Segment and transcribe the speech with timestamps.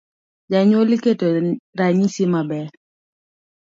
[0.49, 1.27] Jonyuol keto
[1.79, 2.67] ranyisi maber.